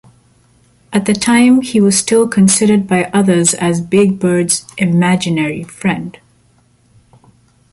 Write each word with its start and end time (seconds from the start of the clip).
At 0.91 1.05
the 1.05 1.13
time 1.13 1.61
he 1.61 1.79
was 1.79 1.95
still 1.95 2.27
considered 2.27 2.87
by 2.87 3.03
others 3.13 3.53
as 3.53 3.81
Big 3.81 4.17
Bird's 4.17 4.65
"imaginary" 4.79 5.61
friend. 5.61 6.17